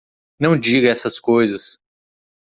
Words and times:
Não 0.39 0.57
diga 0.57 0.89
essas 0.89 1.19
coisas! 1.19 1.79